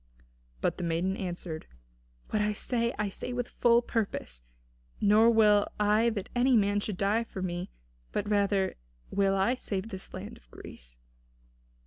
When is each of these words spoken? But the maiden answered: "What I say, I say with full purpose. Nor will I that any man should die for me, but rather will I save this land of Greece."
But 0.61 0.79
the 0.79 0.83
maiden 0.83 1.15
answered: 1.15 1.67
"What 2.31 2.41
I 2.41 2.53
say, 2.53 2.91
I 2.97 3.09
say 3.09 3.33
with 3.33 3.47
full 3.47 3.83
purpose. 3.83 4.41
Nor 4.99 5.29
will 5.29 5.67
I 5.79 6.09
that 6.09 6.29
any 6.35 6.57
man 6.57 6.79
should 6.79 6.97
die 6.97 7.23
for 7.23 7.43
me, 7.43 7.69
but 8.11 8.27
rather 8.27 8.73
will 9.11 9.35
I 9.35 9.53
save 9.53 9.89
this 9.89 10.11
land 10.11 10.37
of 10.37 10.49
Greece." 10.49 10.97